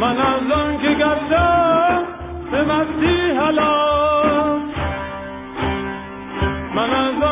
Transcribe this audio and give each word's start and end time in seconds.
من 0.00 0.18
از 0.18 0.50
آن 0.52 0.78
که 0.78 0.88
گشتم 0.88 2.02
به 2.50 2.62
مستی 2.62 3.30
حلال 3.38 3.91
மனதோ 6.82 7.31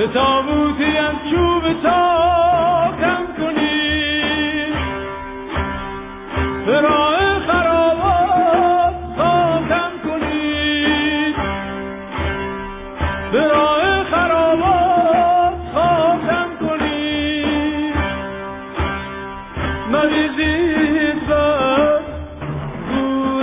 به 0.00 0.06
تابوتی 0.06 0.96
از 0.96 1.14
چوب 1.30 1.62
چاکم 1.82 3.24
کنی. 3.38 4.22
به 6.66 6.80
راه 6.80 7.40
خرابات 7.46 8.94
خاکم 9.16 9.90
کنی. 10.04 11.34
به 13.32 13.48
راه 13.48 14.04
خرابات 14.04 15.54
خاکم 15.74 16.48
کنی. 16.60 17.44
مریضی 19.92 20.70
Yeah. 21.30 23.40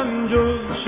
من 0.00 0.28
جز 0.28 0.80